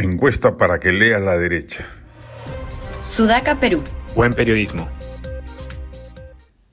Encuesta 0.00 0.56
para 0.56 0.78
que 0.78 0.92
lea 0.92 1.18
la 1.18 1.36
derecha. 1.36 1.84
Sudaca, 3.02 3.58
Perú. 3.58 3.82
Buen 4.14 4.32
periodismo. 4.32 4.88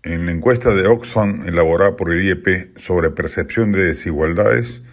En 0.04 0.28
la 0.28 0.32
encuesta 0.32 0.76
de 0.76 0.86
Oxfam 0.86 1.48
elaborada 1.48 1.96
por 1.96 2.14
el 2.14 2.24
IEP 2.24 2.78
sobre 2.78 3.10
percepción 3.10 3.72
de 3.72 3.84
desigualdades, 3.84 4.84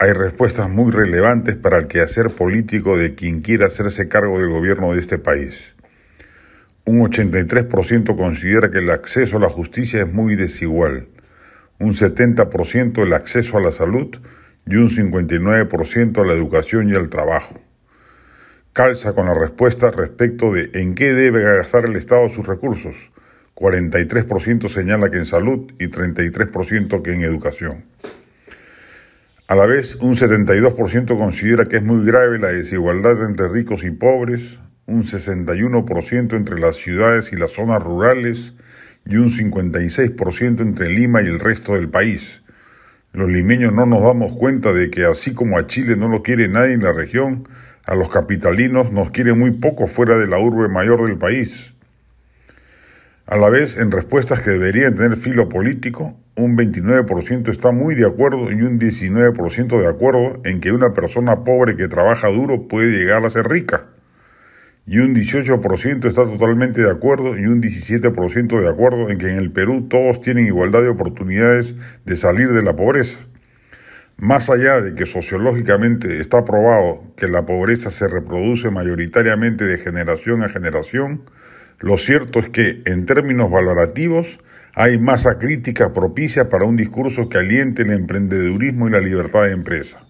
hay 0.00 0.10
respuestas 0.12 0.68
muy 0.68 0.90
relevantes 0.90 1.54
para 1.54 1.78
el 1.78 1.86
quehacer 1.86 2.30
político 2.30 2.98
de 2.98 3.14
quien 3.14 3.42
quiera 3.42 3.66
hacerse 3.66 4.08
cargo 4.08 4.40
del 4.40 4.48
gobierno 4.48 4.92
de 4.92 4.98
este 4.98 5.18
país. 5.18 5.76
Un 6.84 6.98
83% 6.98 8.16
considera 8.16 8.72
que 8.72 8.78
el 8.78 8.90
acceso 8.90 9.36
a 9.36 9.40
la 9.40 9.50
justicia 9.50 10.00
es 10.00 10.12
muy 10.12 10.34
desigual, 10.34 11.06
un 11.78 11.94
70% 11.94 13.04
el 13.04 13.12
acceso 13.12 13.56
a 13.56 13.60
la 13.60 13.70
salud 13.70 14.18
y 14.66 14.74
un 14.74 14.88
59% 14.88 16.20
a 16.20 16.26
la 16.26 16.32
educación 16.32 16.88
y 16.88 16.96
al 16.96 17.08
trabajo 17.08 17.67
calza 18.78 19.12
con 19.12 19.26
la 19.26 19.34
respuesta 19.34 19.90
respecto 19.90 20.52
de 20.52 20.70
en 20.74 20.94
qué 20.94 21.12
debe 21.12 21.42
gastar 21.42 21.86
el 21.86 21.96
Estado 21.96 22.28
sus 22.28 22.46
recursos. 22.46 22.94
43% 23.56 24.68
señala 24.68 25.10
que 25.10 25.16
en 25.16 25.26
salud 25.26 25.72
y 25.80 25.88
33% 25.88 27.02
que 27.02 27.12
en 27.12 27.22
educación. 27.22 27.86
A 29.48 29.56
la 29.56 29.66
vez, 29.66 29.96
un 29.96 30.14
72% 30.14 31.18
considera 31.18 31.64
que 31.64 31.78
es 31.78 31.82
muy 31.82 32.06
grave 32.06 32.38
la 32.38 32.52
desigualdad 32.52 33.26
entre 33.26 33.48
ricos 33.48 33.82
y 33.82 33.90
pobres, 33.90 34.60
un 34.86 35.02
61% 35.02 36.36
entre 36.36 36.60
las 36.60 36.76
ciudades 36.76 37.32
y 37.32 37.36
las 37.36 37.50
zonas 37.50 37.82
rurales 37.82 38.54
y 39.04 39.16
un 39.16 39.32
56% 39.32 40.60
entre 40.60 40.88
Lima 40.88 41.20
y 41.20 41.26
el 41.26 41.40
resto 41.40 41.72
del 41.74 41.88
país. 41.88 42.42
Los 43.12 43.28
limeños 43.28 43.72
no 43.72 43.86
nos 43.86 44.04
damos 44.04 44.36
cuenta 44.36 44.72
de 44.72 44.88
que 44.88 45.04
así 45.04 45.34
como 45.34 45.58
a 45.58 45.66
Chile 45.66 45.96
no 45.96 46.06
lo 46.06 46.22
quiere 46.22 46.46
nadie 46.46 46.74
en 46.74 46.84
la 46.84 46.92
región, 46.92 47.48
a 47.88 47.94
los 47.94 48.10
capitalinos 48.10 48.92
nos 48.92 49.10
quiere 49.12 49.32
muy 49.32 49.50
poco 49.50 49.86
fuera 49.86 50.18
de 50.18 50.26
la 50.26 50.38
urbe 50.38 50.68
mayor 50.68 51.06
del 51.06 51.16
país. 51.16 51.72
A 53.26 53.38
la 53.38 53.48
vez, 53.48 53.78
en 53.78 53.90
respuestas 53.90 54.40
que 54.40 54.50
deberían 54.50 54.94
tener 54.94 55.16
filo 55.16 55.48
político, 55.48 56.14
un 56.36 56.54
29% 56.54 57.48
está 57.48 57.72
muy 57.72 57.94
de 57.94 58.06
acuerdo 58.06 58.52
y 58.52 58.60
un 58.60 58.78
19% 58.78 59.80
de 59.80 59.86
acuerdo 59.86 60.38
en 60.44 60.60
que 60.60 60.70
una 60.70 60.92
persona 60.92 61.44
pobre 61.44 61.76
que 61.76 61.88
trabaja 61.88 62.28
duro 62.28 62.68
puede 62.68 62.90
llegar 62.90 63.24
a 63.24 63.30
ser 63.30 63.48
rica. 63.48 63.86
Y 64.86 64.98
un 64.98 65.14
18% 65.14 66.04
está 66.04 66.24
totalmente 66.24 66.82
de 66.82 66.90
acuerdo 66.90 67.38
y 67.38 67.46
un 67.46 67.62
17% 67.62 68.60
de 68.60 68.68
acuerdo 68.68 69.08
en 69.08 69.16
que 69.16 69.30
en 69.30 69.38
el 69.38 69.50
Perú 69.50 69.88
todos 69.88 70.20
tienen 70.20 70.44
igualdad 70.44 70.82
de 70.82 70.88
oportunidades 70.88 71.74
de 72.04 72.16
salir 72.16 72.52
de 72.52 72.62
la 72.62 72.76
pobreza. 72.76 73.20
Más 74.20 74.50
allá 74.50 74.80
de 74.80 74.96
que 74.96 75.06
sociológicamente 75.06 76.18
está 76.18 76.44
probado 76.44 77.04
que 77.16 77.28
la 77.28 77.46
pobreza 77.46 77.92
se 77.92 78.08
reproduce 78.08 78.68
mayoritariamente 78.68 79.64
de 79.64 79.78
generación 79.78 80.42
a 80.42 80.48
generación, 80.48 81.22
lo 81.78 81.96
cierto 81.98 82.40
es 82.40 82.48
que, 82.48 82.82
en 82.84 83.06
términos 83.06 83.48
valorativos, 83.48 84.40
hay 84.74 84.98
masa 84.98 85.38
crítica 85.38 85.92
propicia 85.92 86.48
para 86.48 86.64
un 86.64 86.76
discurso 86.76 87.28
que 87.28 87.38
aliente 87.38 87.82
el 87.82 87.92
emprendedurismo 87.92 88.88
y 88.88 88.90
la 88.90 88.98
libertad 88.98 89.44
de 89.44 89.52
empresa. 89.52 90.04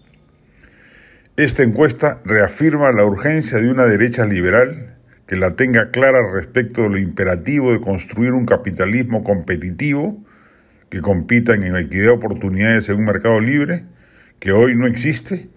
Esta 1.37 1.61
encuesta 1.61 2.19
reafirma 2.25 2.91
la 2.91 3.05
urgencia 3.05 3.59
de 3.59 3.69
una 3.69 3.85
derecha 3.85 4.25
liberal 4.25 4.97
que 5.27 5.35
la 5.35 5.55
tenga 5.55 5.91
clara 5.91 6.19
respecto 6.33 6.81
de 6.81 6.89
lo 6.89 6.97
imperativo 6.97 7.73
de 7.73 7.79
construir 7.79 8.31
un 8.31 8.47
capitalismo 8.47 9.23
competitivo 9.23 10.25
que 10.89 10.99
compita 10.99 11.53
en 11.53 11.75
equidad 11.75 12.05
de 12.05 12.09
oportunidades 12.09 12.89
en 12.89 12.97
un 12.97 13.05
mercado 13.05 13.39
libre, 13.39 13.85
que 14.39 14.51
hoy 14.51 14.75
no 14.75 14.87
existe, 14.87 15.49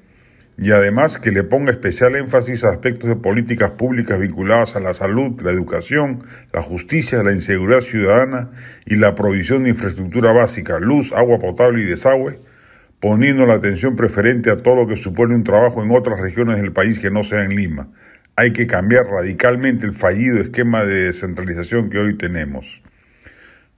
y 0.59 0.71
además 0.71 1.19
que 1.19 1.33
le 1.33 1.45
ponga 1.45 1.71
especial 1.71 2.15
énfasis 2.15 2.63
a 2.65 2.71
aspectos 2.71 3.09
de 3.09 3.17
políticas 3.17 3.71
públicas 3.71 4.19
vinculadas 4.19 4.77
a 4.77 4.81
la 4.81 4.93
salud, 4.95 5.41
la 5.41 5.51
educación, 5.51 6.23
la 6.53 6.63
justicia, 6.63 7.23
la 7.23 7.33
inseguridad 7.33 7.81
ciudadana 7.81 8.51
y 8.85 8.97
la 8.97 9.15
provisión 9.15 9.65
de 9.65 9.71
infraestructura 9.71 10.33
básica, 10.33 10.79
luz, 10.79 11.13
agua 11.13 11.39
potable 11.39 11.83
y 11.83 11.87
desagüe, 11.87 12.39
poniendo 13.01 13.47
la 13.47 13.55
atención 13.55 13.97
preferente 13.97 14.51
a 14.51 14.57
todo 14.57 14.77
lo 14.77 14.87
que 14.87 14.97
supone 14.97 15.35
un 15.35 15.43
trabajo 15.43 15.83
en 15.83 15.91
otras 15.91 16.21
regiones 16.21 16.59
del 16.59 16.73
país 16.73 16.99
que 16.99 17.11
no 17.11 17.25
sea 17.25 17.45
en 17.45 17.57
Lima. 17.57 17.89
Hay 18.37 18.53
que 18.53 18.67
cambiar 18.67 19.07
radicalmente 19.07 19.87
el 19.87 19.95
fallido 19.95 20.39
esquema 20.39 20.85
de 20.85 21.07
descentralización 21.07 21.91
que 21.91 21.99
hoy 21.99 22.17
tenemos. 22.17 22.83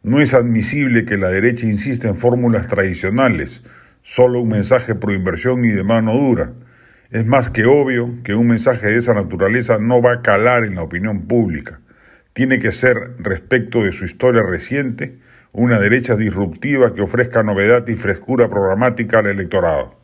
No 0.03 0.21
es 0.21 0.35
admisible 0.35 1.07
que 1.07 1.17
la 1.17 1.29
derecha 1.29 1.67
insista 1.67 2.09
en 2.09 2.17
fórmulas 2.17 2.67
tradicionales, 2.67 3.63
solo 4.05 4.43
un 4.43 4.51
mensaje 4.51 4.95
pro 4.95 5.15
inversión 5.15 5.65
y 5.65 5.71
de 5.71 5.83
mano 5.83 6.13
dura. 6.13 6.53
Es 7.11 7.27
más 7.27 7.49
que 7.49 7.65
obvio 7.65 8.23
que 8.23 8.35
un 8.35 8.47
mensaje 8.47 8.87
de 8.89 8.99
esa 8.99 9.15
naturaleza 9.15 9.79
no 9.79 10.03
va 10.03 10.13
a 10.13 10.23
calar 10.23 10.63
en 10.65 10.75
la 10.75 10.83
opinión 10.83 11.27
pública. 11.27 11.81
Tiene 12.35 12.59
que 12.59 12.71
ser, 12.71 12.97
respecto 13.19 13.83
de 13.83 13.93
su 13.93 14.05
historia 14.05 14.43
reciente, 14.43 15.19
una 15.53 15.79
derecha 15.79 16.17
disruptiva 16.17 16.95
que 16.95 17.01
ofrezca 17.01 17.43
novedad 17.43 17.89
y 17.89 17.97
frescura 17.97 18.51
programática 18.51 19.21
al 19.21 19.27
electorado. 19.27 20.04